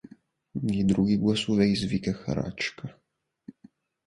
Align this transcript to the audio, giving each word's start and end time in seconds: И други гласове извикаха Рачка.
И 0.71 0.83
други 0.85 1.17
гласове 1.17 1.65
извикаха 1.65 2.35
Рачка. 2.35 2.95